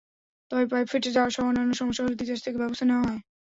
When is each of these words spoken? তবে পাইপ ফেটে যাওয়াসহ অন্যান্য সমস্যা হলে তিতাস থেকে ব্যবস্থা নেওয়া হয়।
তবে 0.51 0.65
পাইপ 0.71 0.87
ফেটে 0.91 1.09
যাওয়াসহ 1.15 1.43
অন্যান্য 1.43 1.73
সমস্যা 1.81 2.03
হলে 2.03 2.19
তিতাস 2.19 2.39
থেকে 2.45 2.57
ব্যবস্থা 2.61 2.85
নেওয়া 2.85 3.05
হয়। 3.05 3.19